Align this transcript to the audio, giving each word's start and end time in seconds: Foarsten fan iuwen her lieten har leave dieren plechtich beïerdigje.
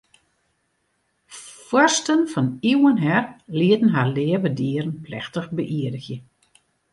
Foarsten 1.67 2.21
fan 2.33 2.49
iuwen 2.71 2.97
her 3.05 3.25
lieten 3.57 3.91
har 3.95 4.09
leave 4.17 4.49
dieren 4.59 4.93
plechtich 5.05 5.47
beïerdigje. 5.57 6.17